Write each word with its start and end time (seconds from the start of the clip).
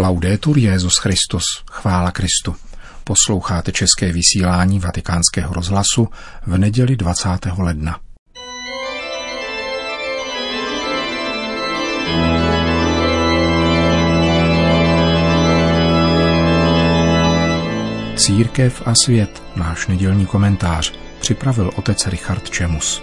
Laudetur 0.00 0.58
Jezus 0.58 0.94
Christus, 0.98 1.44
chvála 1.70 2.10
Kristu. 2.10 2.56
Posloucháte 3.04 3.72
české 3.72 4.12
vysílání 4.12 4.78
Vatikánského 4.80 5.54
rozhlasu 5.54 6.08
v 6.46 6.58
neděli 6.58 6.96
20. 6.96 7.28
ledna. 7.58 8.00
Církev 18.16 18.82
a 18.86 18.94
svět, 19.04 19.42
náš 19.56 19.86
nedělní 19.86 20.26
komentář, 20.26 20.92
připravil 21.20 21.70
otec 21.76 22.06
Richard 22.06 22.50
Čemus. 22.50 23.02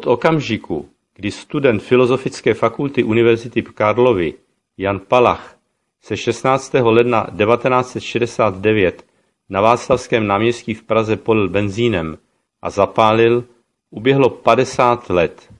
Od 0.00 0.06
okamžiku, 0.06 0.88
kdy 1.14 1.30
student 1.30 1.82
Filozofické 1.82 2.54
fakulty 2.54 3.04
Univerzity 3.04 3.62
v 3.62 3.72
Karlovi 3.72 4.34
Jan 4.78 5.00
Palach 5.00 5.58
se 6.00 6.16
16. 6.16 6.74
ledna 6.74 7.26
1969 7.36 9.06
na 9.48 9.60
Václavském 9.60 10.26
náměstí 10.26 10.74
v 10.74 10.82
Praze 10.82 11.16
polil 11.16 11.48
benzínem 11.48 12.18
a 12.62 12.70
zapálil, 12.70 13.44
uběhlo 13.90 14.30
50 14.30 15.10
let. 15.10 15.52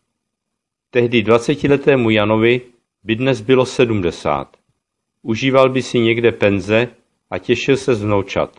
Tehdy 0.90 1.22
20-letému 1.22 2.10
Janovi 2.10 2.60
by 3.04 3.16
dnes 3.16 3.40
bylo 3.40 3.66
70. 3.66 4.56
Užíval 5.22 5.68
by 5.68 5.82
si 5.82 5.98
někde 5.98 6.32
penze 6.32 6.88
a 7.30 7.38
těšil 7.38 7.76
se 7.76 7.94
z 7.94 8.02
vnoučat. 8.02 8.56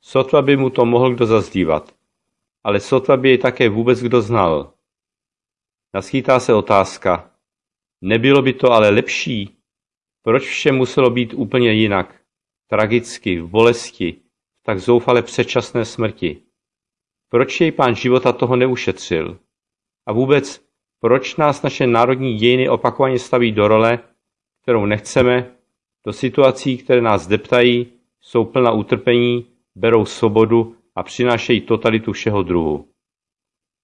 Sotva 0.00 0.42
by 0.42 0.56
mu 0.56 0.70
to 0.70 0.84
mohl 0.84 1.14
kdo 1.14 1.26
zazdívat, 1.26 1.92
ale 2.64 2.80
sotva 2.80 3.16
by 3.16 3.28
jej 3.28 3.38
také 3.38 3.68
vůbec 3.68 4.02
kdo 4.02 4.22
znal. 4.22 4.72
Naskýtá 5.94 6.40
se 6.40 6.54
otázka, 6.54 7.30
nebylo 8.00 8.42
by 8.42 8.52
to 8.52 8.72
ale 8.72 8.90
lepší? 8.90 9.56
Proč 10.22 10.42
vše 10.42 10.72
muselo 10.72 11.10
být 11.10 11.34
úplně 11.34 11.72
jinak? 11.72 12.20
Tragicky, 12.66 13.40
v 13.40 13.48
bolesti, 13.48 14.12
v 14.12 14.62
tak 14.62 14.80
zoufale 14.80 15.22
předčasné 15.22 15.84
smrti. 15.84 16.42
Proč 17.30 17.60
jej 17.60 17.72
pán 17.72 17.94
života 17.94 18.32
toho 18.32 18.56
neušetřil? 18.56 19.38
A 20.06 20.12
vůbec, 20.12 20.64
proč 21.00 21.36
nás 21.36 21.62
naše 21.62 21.86
národní 21.86 22.36
dějiny 22.36 22.68
opakovaně 22.68 23.18
staví 23.18 23.52
do 23.52 23.68
role, 23.68 23.98
kterou 24.62 24.86
nechceme, 24.86 25.56
do 26.06 26.12
situací, 26.12 26.78
které 26.78 27.00
nás 27.00 27.26
deptají, 27.26 27.86
jsou 28.20 28.44
plna 28.44 28.72
utrpení, 28.72 29.46
berou 29.74 30.04
svobodu 30.04 30.76
a 30.94 31.02
přinášejí 31.02 31.60
totalitu 31.60 32.12
všeho 32.12 32.42
druhu. 32.42 32.89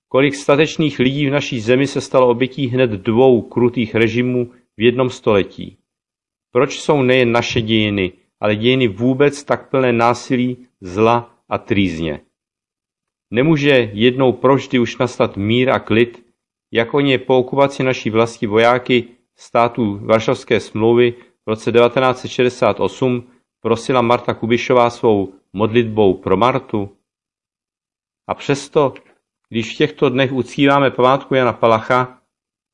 Kolik 0.08 0.34
statečných 0.34 0.98
lidí 0.98 1.26
v 1.26 1.32
naší 1.32 1.60
zemi 1.60 1.86
se 1.86 2.00
stalo 2.00 2.28
obětí 2.28 2.66
hned 2.66 2.90
dvou 2.90 3.42
krutých 3.42 3.94
režimů 3.94 4.52
v 4.76 4.82
jednom 4.82 5.10
století? 5.10 5.78
Proč 6.52 6.80
jsou 6.80 7.02
nejen 7.02 7.32
naše 7.32 7.60
dějiny, 7.60 8.12
ale 8.40 8.56
dějiny 8.56 8.88
vůbec 8.88 9.44
tak 9.44 9.70
plné 9.70 9.92
násilí, 9.92 10.66
zla 10.80 11.34
a 11.48 11.58
trýzně? 11.58 12.20
Nemůže 13.30 13.90
jednou 13.92 14.32
proždy 14.32 14.78
už 14.78 14.98
nastat 14.98 15.36
mír 15.36 15.70
a 15.70 15.78
klid, 15.78 16.26
jak 16.72 16.94
o 16.94 17.00
ně 17.00 17.18
po 17.18 17.38
okupaci 17.38 17.82
naší 17.82 18.10
vlasti 18.10 18.46
vojáky 18.46 19.04
států 19.34 19.98
Varšavské 20.02 20.60
smlouvy 20.60 21.14
v 21.46 21.48
roce 21.48 21.72
1968 21.72 23.30
prosila 23.60 24.02
Marta 24.02 24.34
Kubišová 24.34 24.90
svou 24.90 25.34
modlitbou 25.52 26.14
pro 26.14 26.36
Martu? 26.36 26.96
A 28.28 28.34
přesto 28.34 28.94
když 29.48 29.74
v 29.74 29.76
těchto 29.76 30.08
dnech 30.08 30.32
uctíváme 30.32 30.90
památku 30.90 31.34
Jana 31.34 31.52
Palacha, 31.52 32.20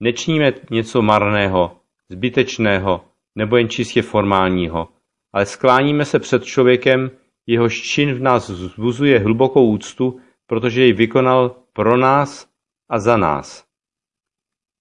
nečiníme 0.00 0.52
něco 0.70 1.02
marného, 1.02 1.80
zbytečného 2.08 3.04
nebo 3.34 3.56
jen 3.56 3.68
čistě 3.68 4.02
formálního, 4.02 4.88
ale 5.32 5.46
skláníme 5.46 6.04
se 6.04 6.18
před 6.18 6.44
člověkem, 6.44 7.10
jehož 7.46 7.82
čin 7.82 8.14
v 8.14 8.20
nás 8.20 8.48
vzbuzuje 8.48 9.18
hlubokou 9.18 9.70
úctu, 9.70 10.20
protože 10.46 10.82
jej 10.82 10.92
vykonal 10.92 11.56
pro 11.72 11.96
nás 11.96 12.48
a 12.88 12.98
za 12.98 13.16
nás. 13.16 13.66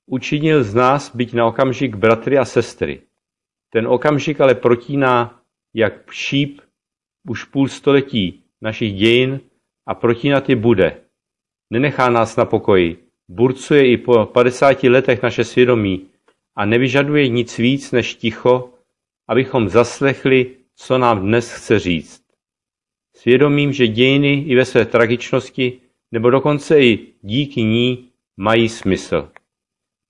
Učinil 0.05 0.63
z 0.63 0.73
nás 0.73 1.15
být 1.15 1.33
na 1.33 1.45
okamžik 1.45 1.95
bratry 1.95 2.37
a 2.37 2.45
sestry. 2.45 3.01
Ten 3.69 3.87
okamžik 3.87 4.41
ale 4.41 4.55
protíná 4.55 5.41
jak 5.73 6.11
šíp 6.11 6.61
už 7.29 7.43
půl 7.43 7.67
století 7.67 8.43
našich 8.61 8.93
dějin 8.93 9.39
a 9.87 9.95
protínat 9.95 10.49
je 10.49 10.55
bude. 10.55 11.01
Nenechá 11.71 12.09
nás 12.09 12.35
na 12.35 12.45
pokoji, 12.45 12.97
burcuje 13.29 13.87
i 13.87 13.97
po 13.97 14.25
padesáti 14.25 14.89
letech 14.89 15.23
naše 15.23 15.43
svědomí 15.43 16.05
a 16.55 16.65
nevyžaduje 16.65 17.27
nic 17.27 17.57
víc 17.57 17.91
než 17.91 18.15
ticho, 18.15 18.69
abychom 19.27 19.69
zaslechli, 19.69 20.55
co 20.75 20.97
nám 20.97 21.21
dnes 21.21 21.51
chce 21.51 21.79
říct. 21.79 22.21
Svědomím, 23.15 23.73
že 23.73 23.87
dějiny 23.87 24.33
i 24.33 24.55
ve 24.55 24.65
své 24.65 24.85
tragičnosti, 24.85 25.73
nebo 26.11 26.29
dokonce 26.29 26.81
i 26.81 27.07
díky 27.21 27.63
ní, 27.63 28.09
mají 28.37 28.69
smysl. 28.69 29.29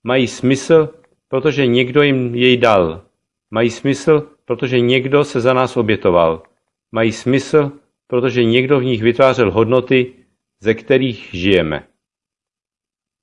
Mají 0.03 0.27
smysl, 0.27 0.89
protože 1.27 1.67
někdo 1.67 2.01
jim 2.01 2.35
jej 2.35 2.57
dal. 2.57 3.01
Mají 3.51 3.69
smysl, 3.69 4.27
protože 4.45 4.79
někdo 4.79 5.23
se 5.23 5.41
za 5.41 5.53
nás 5.53 5.77
obětoval. 5.77 6.43
Mají 6.91 7.11
smysl, 7.11 7.71
protože 8.07 8.43
někdo 8.43 8.79
v 8.79 8.83
nich 8.83 9.03
vytvářel 9.03 9.51
hodnoty, 9.51 10.13
ze 10.61 10.73
kterých 10.73 11.29
žijeme. 11.33 11.87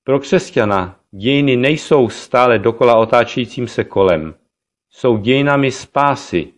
Pro 0.04 0.20
křesťana 0.20 1.00
dějiny 1.10 1.56
nejsou 1.56 2.08
stále 2.08 2.58
dokola 2.58 2.96
otáčejícím 2.96 3.68
se 3.68 3.84
kolem. 3.84 4.34
Jsou 4.90 5.16
dějinami 5.16 5.70
spásy, 5.70 6.52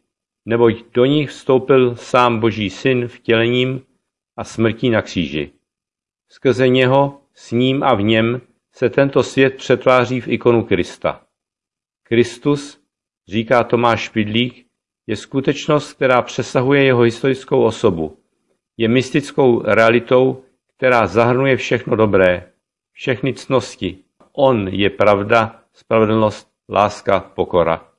neboť 0.44 0.74
do 0.94 1.04
nich 1.04 1.30
vstoupil 1.30 1.96
sám 1.96 2.41
Boží 2.41 2.70
syn 2.70 3.08
vtělením 3.08 3.80
a 4.36 4.44
smrtí 4.44 4.91
na 4.91 5.02
kříži. 5.02 5.50
Skrze 6.28 6.68
něho, 6.68 7.20
s 7.34 7.52
ním 7.52 7.82
a 7.82 7.94
v 7.94 8.02
něm 8.02 8.41
se 8.72 8.91
tento 8.91 9.22
svět 9.22 9.56
přetváří 9.56 10.20
v 10.20 10.28
ikonu 10.28 10.64
Krista. 10.64 11.26
Kristus, 12.02 12.80
říká 13.28 13.64
Tomáš 13.64 14.00
Špidlík, 14.00 14.66
je 15.06 15.16
skutečnost, 15.16 15.92
která 15.92 16.22
přesahuje 16.22 16.84
jeho 16.84 17.00
historickou 17.00 17.62
osobu. 17.62 18.18
Je 18.76 18.88
mystickou 18.88 19.62
realitou, 19.62 20.44
která 20.80 21.06
zahrnuje 21.06 21.56
všechno 21.56 21.96
dobré, 21.96 22.52
všechny 22.92 23.34
cnosti. 23.34 23.98
On 24.32 24.68
je 24.68 24.91
pravda, 24.91 25.64
spravedlnost, 25.72 26.48
láska, 26.68 27.20
pokora. 27.20 27.92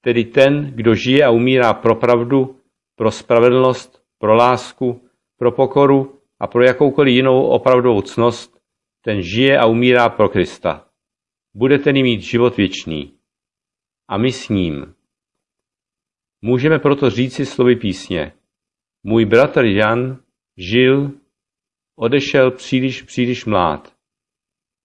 Tedy 0.00 0.24
ten, 0.24 0.72
kdo 0.74 0.94
žije 0.94 1.24
a 1.24 1.30
umírá 1.30 1.74
pro 1.74 1.94
pravdu, 1.94 2.60
pro 2.96 3.10
spravedlnost, 3.10 4.02
pro 4.18 4.34
lásku, 4.34 5.08
pro 5.38 5.52
pokoru 5.52 6.20
a 6.40 6.46
pro 6.46 6.62
jakoukoliv 6.62 7.14
jinou 7.14 7.42
opravdovou 7.42 8.02
cnost, 8.02 8.60
ten 9.04 9.22
žije 9.22 9.58
a 9.58 9.66
umírá 9.66 10.08
pro 10.08 10.28
Krista. 10.28 10.86
Bude 11.54 11.78
tedy 11.78 12.02
mít 12.02 12.20
život 12.20 12.56
věčný. 12.56 13.12
A 14.08 14.18
my 14.18 14.32
s 14.32 14.48
ním. 14.48 14.94
Můžeme 16.42 16.78
proto 16.78 17.10
říci 17.10 17.46
slovy 17.46 17.76
písně. 17.76 18.32
Můj 19.02 19.24
bratr 19.24 19.64
Jan 19.64 20.20
žil 20.56 21.12
odešel 21.98 22.50
příliš, 22.50 23.02
příliš 23.02 23.44
mlád. 23.44 23.92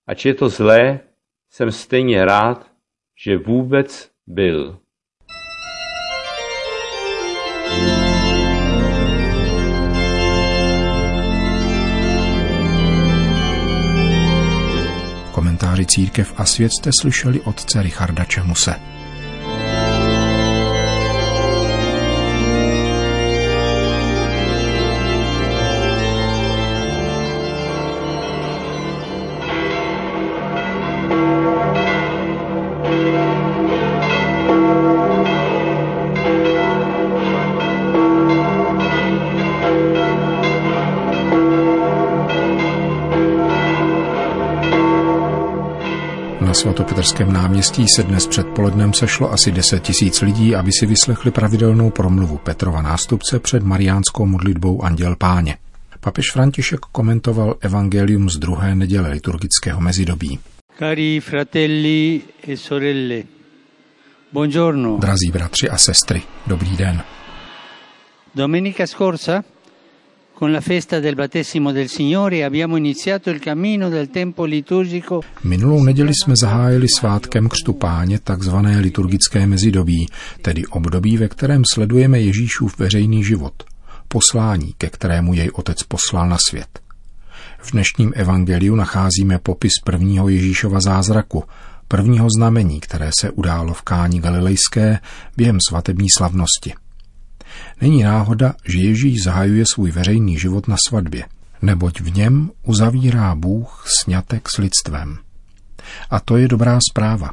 Ač 0.08 0.26
je 0.26 0.34
to 0.34 0.50
zlé, 0.50 1.00
jsem 1.52 1.72
stejně 1.72 2.26
rád, 2.26 2.72
že 3.26 3.38
vůbec 3.38 4.12
byl. 4.28 4.80
komentáři 15.32 15.86
Církev 15.86 16.34
a 16.38 16.46
svět 16.46 16.72
jste 16.74 16.90
slyšeli 17.02 17.42
otce 17.42 17.84
Richarda 17.84 18.26
Čemuse. 18.26 18.76
Svatopetrském 46.64 47.34
náměstí 47.34 47.88
se 47.88 48.04
dnes 48.04 48.28
předpolednem 48.28 48.94
sešlo 48.94 49.32
asi 49.32 49.52
10 49.52 49.84
tisíc 49.84 50.22
lidí, 50.22 50.56
aby 50.56 50.72
si 50.80 50.86
vyslechli 50.86 51.32
pravidelnou 51.32 51.90
promluvu 51.90 52.38
Petrova 52.38 52.82
nástupce 52.82 53.40
před 53.40 53.64
mariánskou 53.64 54.26
modlitbou 54.26 54.84
Anděl 54.84 55.16
Páně. 55.16 55.58
Papež 56.00 56.32
František 56.32 56.80
komentoval 56.80 57.56
evangelium 57.60 58.30
z 58.30 58.38
druhé 58.38 58.76
neděle 58.76 59.10
liturgického 59.10 59.82
mezidobí. 59.82 60.40
Cari 60.80 61.20
fratelli 61.20 62.22
e 62.48 62.58
sorelle, 62.58 63.24
buongiorno. 64.34 64.98
Drazí 64.98 65.32
bratři 65.32 65.70
a 65.70 65.78
sestry, 65.78 66.22
dobrý 66.48 66.78
den. 66.78 67.04
Domenica 68.36 68.88
scorsa, 68.88 69.44
con 70.34 70.52
la 70.52 70.62
festa 70.62 71.00
del 71.00 71.16
battesimo 71.16 71.72
del 71.72 71.88
Signore, 71.88 72.44
abbiamo 72.44 72.76
iniziato 72.76 73.30
il 73.30 73.40
cammino 73.40 73.90
del 73.90 74.10
tempo 74.10 74.46
liturgico. 74.46 75.22
Minulou 75.44 75.84
neděli 75.84 76.14
jsme 76.14 76.36
zahájili 76.36 76.88
svátkem 76.90 77.50
křtu 77.50 77.74
páně 77.74 78.20
takzvané 78.20 78.80
liturgické 78.80 79.48
mezidobí, 79.48 80.08
tedy 80.42 80.66
období, 80.66 81.18
ve 81.18 81.28
kterém 81.28 81.62
sledujeme 81.74 82.20
Ježíšův 82.20 82.80
veřejný 82.80 83.24
život, 83.24 83.64
poslání, 84.08 84.74
ke 84.78 84.90
kterému 84.90 85.34
jej 85.34 85.50
otec 85.54 85.84
poslal 85.84 86.30
na 86.30 86.38
svět. 86.50 86.80
V 87.60 87.72
dnešním 87.72 88.14
evangeliu 88.16 88.76
nacházíme 88.76 89.40
popis 89.40 89.74
prvního 89.84 90.30
Ježíšova 90.30 90.80
zázraku, 90.82 91.44
prvního 91.88 92.28
znamení, 92.38 92.80
které 92.80 93.10
se 93.20 93.32
událo 93.32 93.74
v 93.74 93.82
Káni 93.82 94.20
Galilejské 94.20 95.00
během 95.38 95.58
svatební 95.70 96.08
slavnosti. 96.10 96.74
Není 97.82 98.04
náhoda, 98.04 98.56
že 98.66 98.80
Ježíš 98.80 99.24
zahajuje 99.24 99.64
svůj 99.74 99.92
veřejný 99.92 100.40
život 100.40 100.68
na 100.68 100.76
svatbě, 100.88 101.26
neboť 101.62 102.02
v 102.02 102.14
něm 102.14 102.52
uzavírá 102.64 103.36
Bůh 103.36 103.86
snětek 104.04 104.50
s 104.56 104.58
lidstvem. 104.58 105.18
A 106.10 106.20
to 106.20 106.38
je 106.38 106.48
dobrá 106.48 106.80
zpráva. 106.92 107.30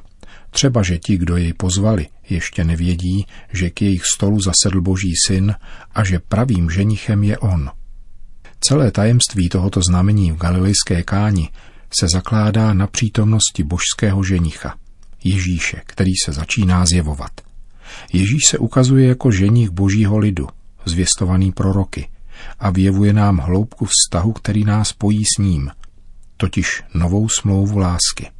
Třeba, 0.51 0.83
že 0.83 0.99
ti, 0.99 1.19
kdo 1.19 1.37
jej 1.37 1.53
pozvali, 1.53 2.07
ještě 2.31 2.65
nevědí, 2.65 3.27
že 3.53 3.71
k 3.71 3.83
jejich 3.83 4.03
stolu 4.15 4.39
zasedl 4.41 4.81
Boží 4.81 5.13
syn 5.27 5.55
a 5.95 6.05
že 6.05 6.19
pravým 6.19 6.71
ženichem 6.71 7.23
je 7.23 7.39
on. 7.39 7.71
Celé 8.61 8.91
tajemství 8.91 9.49
tohoto 9.49 9.81
znamení 9.89 10.33
v 10.33 10.37
galilejské 10.37 11.03
káni 11.03 11.49
se 11.99 12.07
zakládá 12.13 12.75
na 12.75 12.87
přítomnosti 12.87 13.63
božského 13.63 14.25
ženicha, 14.25 14.75
Ježíše, 15.25 15.83
který 15.87 16.13
se 16.25 16.33
začíná 16.33 16.87
zjevovat. 16.87 17.50
Ježíš 18.13 18.47
se 18.47 18.59
ukazuje 18.59 19.09
jako 19.09 19.31
ženich 19.31 19.71
božího 19.71 20.19
lidu, 20.19 20.49
zvěstovaný 20.85 21.53
proroky, 21.53 22.09
a 22.59 22.71
vyjevuje 22.71 23.13
nám 23.13 23.39
hloubku 23.39 23.85
vztahu, 23.87 24.33
který 24.33 24.65
nás 24.65 24.93
pojí 24.93 25.25
s 25.25 25.39
ním, 25.39 25.71
totiž 26.37 26.83
novou 26.95 27.29
smlouvu 27.29 27.79
lásky. 27.79 28.31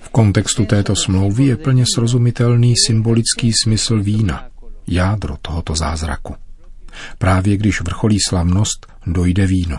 V 0.00 0.08
kontextu 0.08 0.64
této 0.64 0.96
smlouvy 0.96 1.44
je 1.44 1.56
plně 1.56 1.84
srozumitelný 1.94 2.74
symbolický 2.86 3.52
smysl 3.64 4.02
vína, 4.02 4.48
jádro 4.86 5.36
tohoto 5.42 5.74
zázraku. 5.74 6.34
Právě 7.18 7.56
když 7.56 7.80
vrcholí 7.80 8.16
slavnost, 8.28 8.86
dojde 9.06 9.46
víno. 9.46 9.78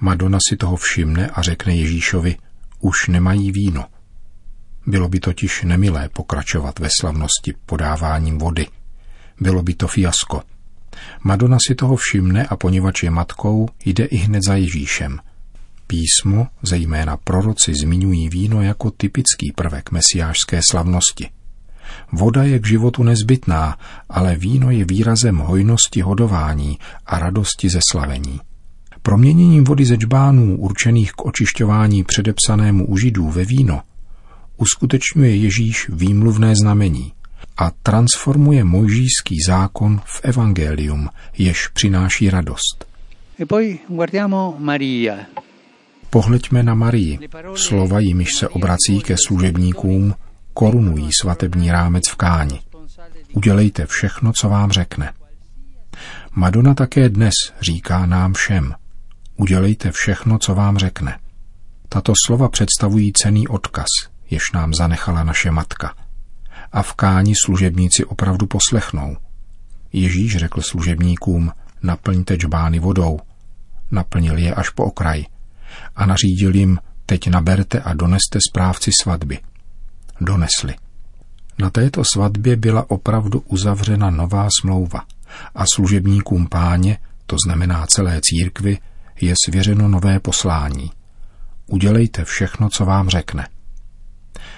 Madonna 0.00 0.38
si 0.48 0.56
toho 0.56 0.76
všimne 0.76 1.28
a 1.28 1.42
řekne 1.42 1.76
Ježíšovi, 1.76 2.36
už 2.80 3.08
nemají 3.08 3.52
víno. 3.52 3.84
Bylo 4.86 5.08
by 5.08 5.20
totiž 5.20 5.62
nemilé 5.62 6.08
pokračovat 6.08 6.78
ve 6.78 6.88
slavnosti 7.00 7.54
podáváním 7.66 8.38
vody. 8.38 8.66
Bylo 9.40 9.62
by 9.62 9.74
to 9.74 9.88
fiasko. 9.88 10.42
Madonna 11.22 11.58
si 11.66 11.74
toho 11.74 11.96
všimne 11.96 12.46
a 12.46 12.56
poněvadž 12.56 13.02
je 13.02 13.10
matkou, 13.10 13.68
jde 13.84 14.04
i 14.04 14.16
hned 14.16 14.40
za 14.46 14.54
Ježíšem. 14.54 15.18
Písmo, 15.86 16.46
zejména 16.62 17.16
proroci, 17.16 17.74
zmiňují 17.74 18.28
víno 18.28 18.62
jako 18.62 18.90
typický 18.90 19.52
prvek 19.52 19.90
mesiářské 19.90 20.60
slavnosti. 20.70 21.30
Voda 22.12 22.42
je 22.42 22.58
k 22.58 22.66
životu 22.66 23.02
nezbytná, 23.02 23.78
ale 24.08 24.36
víno 24.36 24.70
je 24.70 24.84
výrazem 24.84 25.36
hojnosti 25.36 26.00
hodování 26.00 26.78
a 27.06 27.18
radosti 27.18 27.68
ze 27.68 27.80
slavení. 27.90 28.40
Proměněním 29.02 29.64
vody 29.64 29.84
ze 29.84 29.96
džbánů 29.96 30.56
určených 30.56 31.12
k 31.12 31.24
očišťování 31.24 32.04
předepsanému 32.04 32.86
u 32.86 32.98
židů 32.98 33.30
ve 33.30 33.44
víno 33.44 33.82
uskutečňuje 34.56 35.36
Ježíš 35.36 35.88
výmluvné 35.88 36.52
znamení 36.62 37.12
a 37.56 37.70
transformuje 37.82 38.64
mojžíský 38.64 39.36
zákon 39.46 40.00
v 40.04 40.20
evangelium, 40.22 41.08
jež 41.38 41.68
přináší 41.68 42.30
radost. 42.30 42.84
E. 43.38 43.46
Pohleďme 46.10 46.62
na 46.62 46.74
Marii, 46.74 47.18
slova 47.54 48.00
jimiž 48.00 48.28
se 48.38 48.48
obrací 48.48 49.00
ke 49.00 49.16
služebníkům, 49.26 50.14
korunují 50.54 51.10
svatební 51.20 51.70
rámec 51.70 52.08
v 52.08 52.16
káni. 52.16 52.60
Udělejte 53.32 53.86
všechno, 53.86 54.32
co 54.32 54.48
vám 54.48 54.70
řekne. 54.70 55.12
Madonna 56.34 56.74
také 56.74 57.08
dnes 57.08 57.34
říká 57.60 58.06
nám 58.06 58.32
všem. 58.32 58.74
Udělejte 59.36 59.90
všechno, 59.92 60.38
co 60.38 60.54
vám 60.54 60.78
řekne. 60.78 61.18
Tato 61.88 62.12
slova 62.26 62.48
představují 62.48 63.12
cený 63.12 63.48
odkaz, 63.48 63.88
jež 64.32 64.52
nám 64.52 64.74
zanechala 64.74 65.24
naše 65.24 65.50
matka. 65.50 65.94
A 66.72 66.82
v 66.82 66.92
káni 66.92 67.34
služebníci 67.44 68.04
opravdu 68.04 68.46
poslechnou. 68.46 69.16
Ježíš 69.92 70.36
řekl 70.36 70.60
služebníkům, 70.60 71.52
naplňte 71.82 72.36
džbány 72.36 72.78
vodou. 72.78 73.20
Naplnil 73.90 74.38
je 74.38 74.54
až 74.54 74.70
po 74.70 74.84
okraj. 74.84 75.24
A 75.96 76.06
nařídil 76.06 76.54
jim, 76.54 76.78
teď 77.06 77.28
naberte 77.30 77.80
a 77.80 77.94
doneste 77.94 78.38
správci 78.50 78.90
svatby– 79.02 79.38
donesli. 80.20 80.74
Na 81.58 81.70
této 81.70 82.02
svatbě 82.14 82.56
byla 82.56 82.90
opravdu 82.90 83.40
uzavřena 83.46 84.10
nová 84.10 84.48
smlouva 84.60 85.00
a 85.54 85.64
služebníkům 85.74 86.46
páně, 86.46 86.98
to 87.26 87.36
znamená 87.46 87.86
celé 87.86 88.20
církvy, 88.22 88.78
je 89.20 89.34
svěřeno 89.44 89.88
nové 89.88 90.20
poslání. 90.20 90.90
Udělejte 91.66 92.24
všechno, 92.24 92.68
co 92.68 92.84
vám 92.84 93.08
řekne. 93.08 93.48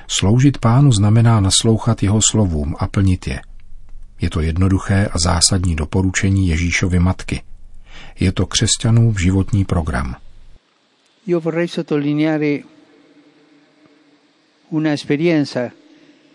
Sloužit 0.06 0.58
pánu 0.58 0.92
znamená 0.92 1.40
naslouchat 1.40 2.02
jeho 2.02 2.20
slovům 2.30 2.76
a 2.78 2.86
plnit 2.86 3.26
je. 3.26 3.40
Je 4.20 4.30
to 4.30 4.40
jednoduché 4.40 5.08
a 5.12 5.18
zásadní 5.24 5.76
doporučení 5.76 6.48
Ježíšovy 6.48 6.98
matky. 6.98 7.42
Je 8.20 8.32
to 8.32 8.46
křesťanův 8.46 9.20
životní 9.20 9.64
program. 9.64 10.16
Io 11.26 11.40
vorrei 11.40 11.68
sottolineare 11.68 12.58
una 14.70 14.92
esperienza 14.92 15.70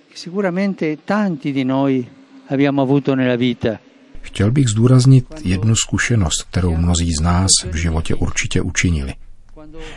che 0.09 0.17
sicuramente 0.17 0.97
tanti 1.05 1.51
di 1.51 1.63
noi 1.63 2.07
abbiamo 2.47 2.81
avuto 2.81 3.15
nella 3.15 3.35
vita. 3.35 3.79
Chtěl 4.21 4.51
bych 4.51 4.67
zdůraznit 4.67 5.25
jednu 5.43 5.75
zkušenost, 5.75 6.43
kterou 6.43 6.75
mnozí 6.75 7.11
z 7.19 7.21
nás 7.21 7.49
v 7.71 7.75
životě 7.75 8.15
určitě 8.15 8.61
učinili. 8.61 9.13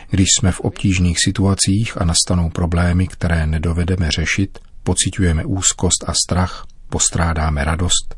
Když 0.09 0.27
jsme 0.39 0.51
v 0.51 0.59
obtížných 0.59 1.17
situacích 1.19 2.01
a 2.01 2.05
nastanou 2.05 2.49
problémy, 2.49 3.07
které 3.07 3.47
nedovedeme 3.47 4.11
řešit, 4.11 4.59
pocitujeme 4.83 5.45
úzkost 5.45 6.03
a 6.07 6.13
strach, 6.13 6.65
postrádáme 6.89 7.63
radost. 7.63 8.15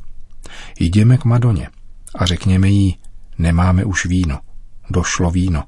Jdeme 0.79 1.17
k 1.17 1.25
Madoně 1.25 1.69
a 2.15 2.25
řekněme 2.25 2.69
jí, 2.69 2.97
nemáme 3.37 3.85
už 3.85 4.05
víno, 4.05 4.39
došlo 4.89 5.31
víno, 5.31 5.63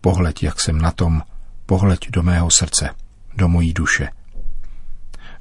pohleď, 0.00 0.42
jak 0.42 0.60
jsem 0.60 0.78
na 0.78 0.90
tom, 0.90 1.22
pohleď 1.66 2.10
do 2.10 2.22
mého 2.22 2.50
srdce 2.50 2.90
do 3.36 3.48
mojí 3.48 3.72
duše. 3.72 4.08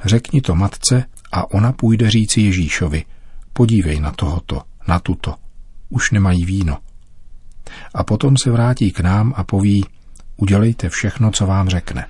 Řekni 0.05 0.41
to 0.41 0.55
matce 0.55 1.05
a 1.31 1.51
ona 1.51 1.71
půjde 1.71 2.09
říci 2.09 2.41
Ježíšovi, 2.41 3.05
podívej 3.53 3.99
na 3.99 4.11
tohoto, 4.11 4.61
na 4.87 4.99
tuto, 4.99 5.35
už 5.89 6.11
nemají 6.11 6.45
víno. 6.45 6.77
A 7.93 8.03
potom 8.03 8.37
se 8.43 8.51
vrátí 8.51 8.91
k 8.91 8.99
nám 8.99 9.33
a 9.35 9.43
poví, 9.43 9.85
udělejte 10.37 10.89
všechno, 10.89 11.31
co 11.31 11.45
vám 11.45 11.69
řekne. 11.69 12.07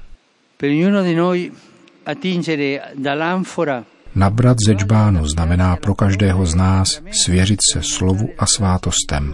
Nabrat 4.15 4.57
ze 4.67 4.73
džbánu 4.73 5.27
znamená 5.27 5.75
pro 5.75 5.95
každého 5.95 6.45
z 6.45 6.55
nás 6.55 7.01
svěřit 7.23 7.59
se 7.73 7.81
slovu 7.83 8.29
a 8.37 8.45
svátostem, 8.45 9.33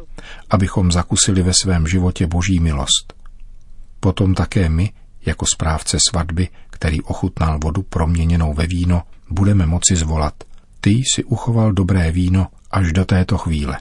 abychom 0.50 0.92
zakusili 0.92 1.44
ve 1.44 1.54
svém 1.54 1.88
životě 1.88 2.28
boží 2.28 2.60
milost. 2.60 3.13
Potom 4.00 4.34
také 4.34 4.70
my 4.70 4.92
jako 5.25 5.46
správce 5.46 5.98
svatby, 6.10 6.48
který 6.70 7.01
ochutnal 7.01 7.60
vodu 7.63 7.82
proměněnou 7.82 8.54
ve 8.54 8.68
víno, 8.68 9.04
budeme 9.30 9.66
moci 9.66 9.96
zvolat. 9.96 10.34
Ty 10.82 10.90
jsi 10.90 11.24
uchoval 11.24 11.74
dobré 11.74 12.12
víno 12.12 12.48
až 12.72 12.94
do 12.94 13.06
této 13.06 13.38
chvíle. 13.38 13.78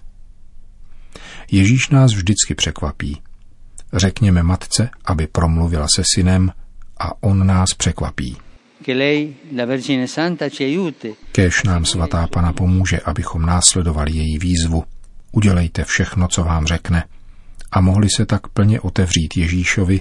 Ježíš 1.50 1.88
nás 1.88 2.12
vždycky 2.14 2.54
překvapí. 2.54 3.20
Řekněme 3.92 4.42
matce, 4.42 4.90
aby 5.04 5.26
promluvila 5.26 5.86
se 5.94 6.02
synem 6.14 6.52
a 7.00 7.22
on 7.22 7.46
nás 7.46 7.68
překvapí. 7.76 8.36
Kéž 11.32 11.62
nám 11.62 11.84
svatá 11.84 12.26
pana 12.26 12.52
pomůže, 12.52 13.00
abychom 13.00 13.42
následovali 13.42 14.12
její 14.12 14.38
výzvu. 14.38 14.84
Udělejte 15.32 15.84
všechno, 15.84 16.28
co 16.28 16.44
vám 16.44 16.66
řekne. 16.66 17.04
A 17.72 17.80
mohli 17.80 18.08
se 18.16 18.26
tak 18.26 18.48
plně 18.48 18.80
otevřít 18.80 19.36
Ježíšovi, 19.36 20.00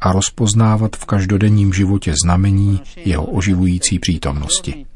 a 0.00 0.12
rozpoznávat 0.12 0.96
v 0.96 1.04
každodenním 1.04 1.72
životě 1.72 2.14
znamení 2.24 2.80
jeho 2.96 3.26
oživující 3.26 3.98
přítomnosti. 3.98 4.86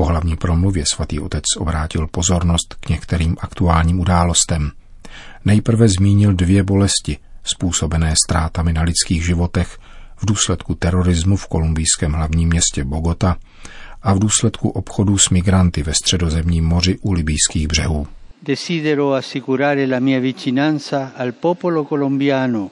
Po 0.00 0.04
hlavní 0.04 0.36
promluvě 0.36 0.84
svatý 0.94 1.20
otec 1.20 1.44
obrátil 1.58 2.06
pozornost 2.06 2.74
k 2.80 2.88
některým 2.88 3.36
aktuálním 3.40 4.00
událostem. 4.00 4.70
Nejprve 5.44 5.88
zmínil 5.88 6.32
dvě 6.32 6.62
bolesti, 6.62 7.18
způsobené 7.44 8.14
ztrátami 8.24 8.72
na 8.72 8.82
lidských 8.82 9.24
životech 9.24 9.78
v 10.16 10.26
důsledku 10.26 10.74
terorismu 10.74 11.36
v 11.36 11.46
kolumbijském 11.46 12.12
hlavním 12.12 12.48
městě 12.48 12.84
Bogota 12.84 13.36
a 14.02 14.14
v 14.14 14.18
důsledku 14.18 14.68
obchodu 14.68 15.18
s 15.18 15.30
migranty 15.30 15.82
ve 15.82 15.94
středozemním 15.94 16.64
moři 16.64 16.98
u 16.98 17.12
libijských 17.12 17.68
břehů. 17.68 18.06
Desidero 18.42 19.12
assicurare 19.12 19.86
la 19.86 19.98
mia 19.98 20.20
vicinanza 20.20 21.12
al 21.16 21.32
popolo 21.32 21.84
colombiano 21.84 22.70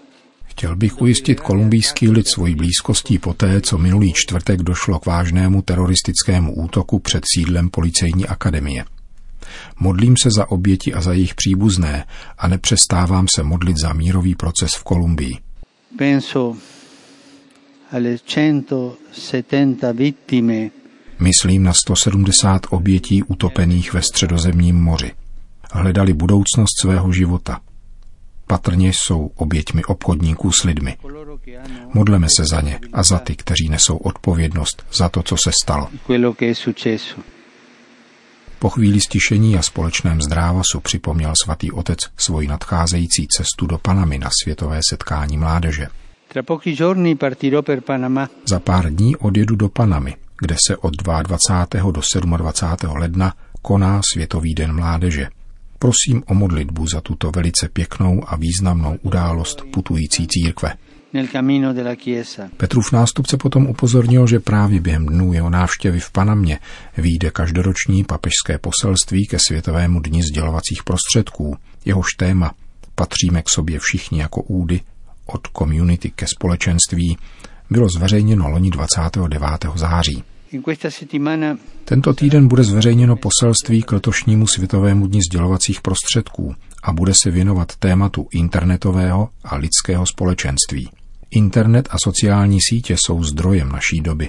Chtěl 0.59 0.77
bych 0.77 1.01
ujistit 1.01 1.41
kolumbijský 1.41 2.11
lid 2.11 2.29
svojí 2.29 2.55
blízkostí 2.55 3.19
poté, 3.19 3.61
co 3.61 3.79
minulý 3.79 4.13
čtvrtek 4.17 4.63
došlo 4.63 4.99
k 4.99 5.07
vážnému 5.07 5.63
teroristickému 5.63 6.55
útoku 6.55 6.99
před 6.99 7.25
sídlem 7.35 7.71
policejní 7.71 8.27
akademie. 8.27 8.85
Modlím 9.81 10.15
se 10.23 10.29
za 10.37 10.51
oběti 10.51 10.95
a 10.95 11.01
za 11.01 11.13
jejich 11.13 11.35
příbuzné 11.35 12.05
a 12.39 12.49
nepřestávám 12.49 13.27
se 13.35 13.43
modlit 13.43 13.77
za 13.77 13.93
mírový 13.93 14.35
proces 14.35 14.71
v 14.75 14.85
Kolumbii. 14.85 15.37
Penso 15.99 16.57
alle 17.93 18.19
170 18.19 19.97
vittime 19.97 20.71
Myslím 21.19 21.63
na 21.63 21.73
170 21.73 22.67
obětí 22.71 23.23
utopených 23.23 23.93
ve 23.93 24.03
středozemním 24.03 24.77
moři. 24.77 25.13
Hledali 25.73 26.13
budoucnost 26.13 26.81
svého 26.81 27.13
života. 27.13 27.61
Patrně 28.49 28.89
jsou 28.93 29.31
oběťmi 29.37 29.85
obchodníků 29.85 30.53
s 30.53 30.65
lidmi. 30.65 30.97
Modleme 31.95 32.27
se 32.37 32.45
za 32.51 32.61
ně 32.61 32.81
a 32.93 33.03
za 33.03 33.19
ty, 33.19 33.37
kteří 33.37 33.69
nesou 33.69 33.97
odpovědnost 33.97 34.87
za 34.93 35.09
to, 35.09 35.23
co 35.23 35.37
se 35.45 35.51
stalo. 35.63 35.89
Po 38.59 38.69
chvíli 38.69 39.01
stišení 39.01 39.59
a 39.59 39.63
společném 39.63 40.23
zdrávasu 40.23 40.81
připomněl 40.81 41.33
svatý 41.45 41.73
otec 41.73 41.99
svoji 42.17 42.49
nadcházející 42.49 43.27
cestu 43.37 43.67
do 43.67 43.79
Panamy 43.79 44.19
na 44.19 44.31
světové 44.43 44.81
setkání 44.91 45.39
mládeže. 45.39 45.87
Za 48.47 48.61
pár 48.61 48.95
dní 48.95 49.17
odjedu 49.17 49.57
do 49.57 49.69
Panamy, 49.69 50.17
kde 50.41 50.57
se 50.67 50.77
od 50.77 50.97
22. 50.97 51.91
do 51.91 52.37
27. 52.37 52.97
ledna 52.97 53.35
koná 53.63 54.01
Světový 54.13 54.55
den 54.55 54.75
mládeže. 54.75 55.29
Prosím 55.79 56.23
o 56.27 56.35
modlitbu 56.35 56.87
za 56.87 57.01
tuto 57.01 57.31
velice 57.31 57.69
pěknou 57.73 58.23
a 58.27 58.37
významnou 58.37 58.99
událost 59.03 59.63
putující 59.73 60.27
církve. 60.29 60.75
Petrův 62.57 62.93
nástupce 62.93 63.37
potom 63.37 63.67
upozornil, 63.67 64.27
že 64.27 64.41
právě 64.41 64.81
během 64.81 65.07
dnů 65.07 65.33
jeho 65.33 65.51
návštěvy 65.51 66.01
v 66.01 66.11
Panamě 66.11 66.59
výjde 66.99 67.31
každoroční 67.31 68.05
papežské 68.05 68.59
poselství 68.59 69.27
ke 69.27 69.39
Světovému 69.47 70.01
dni 70.01 70.23
sdělovacích 70.23 70.83
prostředků. 70.85 71.57
Jehož 71.85 72.07
téma 72.17 72.55
Patříme 72.99 73.43
k 73.43 73.51
sobě 73.55 73.79
všichni 73.79 74.21
jako 74.21 74.43
údy, 74.43 74.81
od 75.27 75.49
community 75.59 76.11
ke 76.11 76.27
společenství, 76.27 77.19
bylo 77.71 77.89
zveřejněno 77.97 78.49
loni 78.49 78.71
29. 78.71 79.43
září. 79.75 80.25
Tento 81.85 82.15
týden 82.15 82.49
bude 82.49 82.65
zveřejněno 82.65 83.17
poselství 83.17 83.83
k 83.83 83.93
letošnímu 83.93 84.47
Světovému 84.47 85.07
dni 85.07 85.21
sdělovacích 85.31 85.81
prostředků 85.81 86.55
a 86.83 86.93
bude 86.93 87.13
se 87.15 87.31
věnovat 87.31 87.77
tématu 87.77 88.29
internetového 88.33 89.29
a 89.45 89.57
lidského 89.57 90.07
společenství. 90.07 90.89
Internet 91.31 91.89
a 91.91 91.97
sociální 92.05 92.59
sítě 92.61 92.97
jsou 92.99 93.25
zdrojem 93.25 93.69
naší 93.69 94.01
doby. 94.01 94.29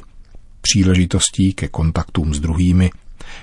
Příležitostí 0.61 1.53
ke 1.53 1.67
kontaktům 1.67 2.33
s 2.33 2.39
druhými, 2.39 2.89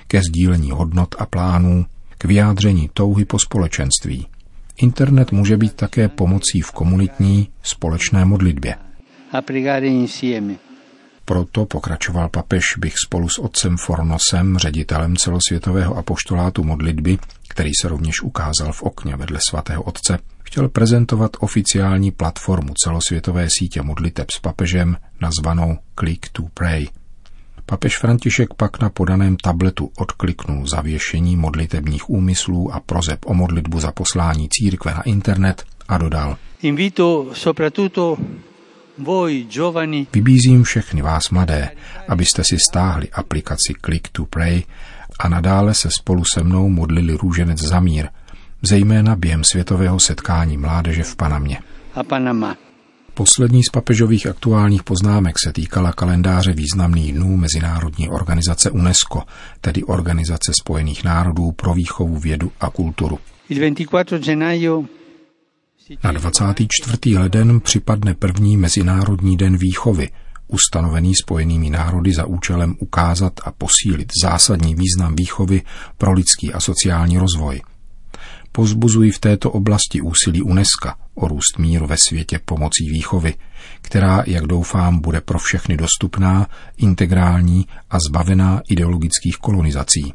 ke 0.07 0.21
sdílení 0.21 0.71
hodnot 0.71 1.15
a 1.19 1.25
plánů, 1.25 1.85
k 2.17 2.25
vyjádření 2.25 2.89
touhy 2.93 3.25
po 3.25 3.39
společenství. 3.39 4.27
Internet 4.77 5.31
může 5.31 5.57
být 5.57 5.73
také 5.73 6.09
pomocí 6.09 6.61
v 6.61 6.71
komunitní 6.71 7.47
společné 7.63 8.25
modlitbě. 8.25 8.75
A 9.31 9.41
pregare 9.41 9.87
insieme. 9.87 10.66
Proto, 11.29 11.65
pokračoval 11.65 12.29
papež, 12.29 12.63
bych 12.77 12.93
spolu 13.05 13.29
s 13.29 13.39
otcem 13.39 13.77
Fornosem, 13.77 14.57
ředitelem 14.57 15.15
celosvětového 15.15 15.97
apoštolátu 15.97 16.63
modlitby, 16.63 17.17
který 17.49 17.71
se 17.81 17.87
rovněž 17.87 18.21
ukázal 18.21 18.73
v 18.73 18.83
okně 18.83 19.15
vedle 19.15 19.39
svatého 19.49 19.83
otce, 19.83 20.19
chtěl 20.43 20.69
prezentovat 20.69 21.31
oficiální 21.39 22.11
platformu 22.11 22.73
celosvětové 22.83 23.47
sítě 23.49 23.81
modliteb 23.81 24.31
s 24.31 24.39
papežem 24.39 24.97
nazvanou 25.21 25.77
Click 25.99 26.29
to 26.31 26.43
Pray. 26.53 26.87
Papež 27.65 27.97
František 27.97 28.53
pak 28.53 28.81
na 28.81 28.89
podaném 28.89 29.37
tabletu 29.37 29.91
odkliknul 29.97 30.67
zavěšení 30.67 31.35
modlitebních 31.35 32.09
úmyslů 32.09 32.73
a 32.73 32.79
prozeb 32.79 33.19
o 33.25 33.33
modlitbu 33.33 33.79
za 33.79 33.91
poslání 33.91 34.47
církve 34.49 34.93
na 34.93 35.01
internet 35.01 35.63
a 35.87 35.97
dodal. 35.97 36.37
Invito 36.61 37.27
soprattutto 37.33 38.17
Vybízím 40.13 40.63
všechny 40.63 41.01
vás 41.01 41.29
mladé, 41.29 41.69
abyste 42.07 42.43
si 42.43 42.57
stáhli 42.69 43.09
aplikaci 43.09 43.73
Click 43.85 44.07
to 44.11 44.25
Pray 44.25 44.63
a 45.19 45.29
nadále 45.29 45.73
se 45.73 45.89
spolu 45.91 46.23
se 46.33 46.43
mnou 46.43 46.69
modlili 46.69 47.13
růženec 47.13 47.59
za 47.59 47.79
mír, 47.79 48.07
zejména 48.61 49.15
během 49.15 49.43
světového 49.43 49.99
setkání 49.99 50.57
mládeže 50.57 51.03
v 51.03 51.15
Panamě. 51.15 51.59
A 51.95 52.03
Panama. 52.03 52.57
Poslední 53.13 53.63
z 53.63 53.69
papežových 53.69 54.27
aktuálních 54.27 54.83
poznámek 54.83 55.35
se 55.43 55.53
týkala 55.53 55.93
kalendáře 55.93 56.53
významných 56.53 57.13
dnů 57.13 57.37
Mezinárodní 57.37 58.09
organizace 58.09 58.71
UNESCO, 58.71 59.23
tedy 59.61 59.83
Organizace 59.83 60.51
spojených 60.61 61.03
národů 61.03 61.51
pro 61.51 61.73
výchovu, 61.73 62.19
vědu 62.19 62.51
a 62.59 62.69
kulturu. 62.69 63.19
Il 63.49 63.59
24 63.59 64.23
gennaio 64.25 64.85
na 66.03 66.11
24. 66.11 67.17
leden 67.17 67.59
připadne 67.59 68.13
první 68.13 68.57
Mezinárodní 68.57 69.37
den 69.37 69.57
výchovy, 69.57 70.09
ustanovený 70.47 71.15
spojenými 71.15 71.69
národy 71.69 72.13
za 72.13 72.25
účelem 72.25 72.75
ukázat 72.79 73.33
a 73.43 73.51
posílit 73.51 74.11
zásadní 74.23 74.75
význam 74.75 75.15
výchovy 75.15 75.61
pro 75.97 76.11
lidský 76.13 76.53
a 76.53 76.59
sociální 76.59 77.17
rozvoj. 77.17 77.61
Pozbuzují 78.51 79.11
v 79.11 79.19
této 79.19 79.51
oblasti 79.51 80.01
úsilí 80.01 80.41
UNESCO 80.41 80.89
o 81.15 81.27
růst 81.27 81.57
míru 81.57 81.87
ve 81.87 81.97
světě 81.97 82.39
pomocí 82.45 82.89
výchovy, 82.89 83.33
která, 83.81 84.23
jak 84.27 84.47
doufám, 84.47 84.99
bude 84.99 85.21
pro 85.21 85.39
všechny 85.39 85.77
dostupná, 85.77 86.47
integrální 86.77 87.67
a 87.89 87.97
zbavená 88.09 88.61
ideologických 88.69 89.37
kolonizací. 89.37 90.13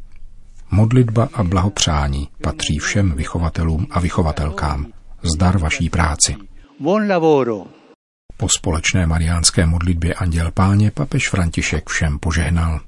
Modlitba 0.70 1.28
a 1.32 1.42
blahopřání 1.42 2.28
patří 2.42 2.78
všem 2.78 3.12
vychovatelům 3.12 3.86
a 3.90 4.00
vychovatelkám 4.00 4.86
zdar 5.22 5.58
vaší 5.58 5.90
práci. 5.90 6.36
Buon 6.80 7.08
lavoro. 7.08 7.66
Po 8.36 8.48
společné 8.58 9.06
mariánské 9.06 9.66
modlitbě 9.66 10.14
Anděl 10.14 10.50
Páně 10.50 10.90
papež 10.90 11.28
František 11.28 11.88
všem 11.88 12.18
požehnal. 12.18 12.80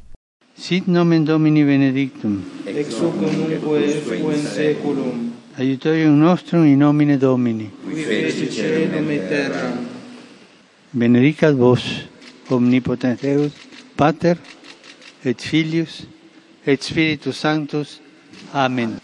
Sit 0.57 0.89
nomen 0.89 1.25
Domini 1.25 1.65
benedictum. 1.65 2.45
Ex 2.67 2.99
hoc 2.99 3.15
nunc 3.15 4.35
in 4.35 4.47
seculum. 4.47 5.33
Aiutorium 5.59 6.19
nostrum 6.19 6.65
in 6.65 6.79
nomine 6.79 7.17
Domini. 7.17 7.71
Qui 7.85 8.05
feci 8.05 8.47
caelum 8.47 9.11
et 9.11 9.29
terra. 9.29 9.73
Benedicat 10.93 11.55
vos, 11.55 12.09
omnipotens 12.51 13.21
Deus, 13.21 13.53
Pater, 13.97 14.37
et 15.25 15.43
Filius, 15.43 16.07
et 16.67 16.83
Spiritus 16.83 17.37
Sanctus. 17.37 18.01
Amen. 18.53 19.04